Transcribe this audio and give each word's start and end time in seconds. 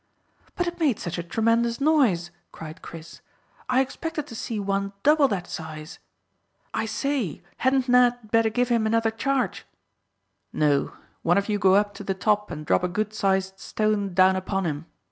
"But 0.55 0.65
it 0.65 0.79
made 0.79 0.99
such 0.99 1.19
a 1.19 1.21
tremendous 1.21 1.79
noise," 1.79 2.31
cried 2.51 2.81
Chris. 2.81 3.21
"I 3.69 3.81
expected 3.81 4.25
to 4.25 4.35
see 4.35 4.59
one 4.59 4.93
double 5.03 5.27
that 5.27 5.45
size. 5.45 5.99
I 6.73 6.87
say, 6.87 7.43
hadn't 7.57 7.87
Ned 7.87 8.31
better 8.31 8.49
give 8.49 8.69
him 8.69 8.87
another 8.87 9.11
charge?" 9.11 9.63
"No; 10.51 10.93
one 11.21 11.37
of 11.37 11.49
you 11.49 11.59
go 11.59 11.75
up 11.75 11.93
to 11.93 12.03
the 12.03 12.15
top 12.15 12.49
and 12.49 12.65
drop 12.65 12.83
a 12.83 12.87
good 12.87 13.13
sized 13.13 13.59
stone 13.59 14.15
down 14.15 14.35
upon 14.35 14.65
him. 14.65 14.87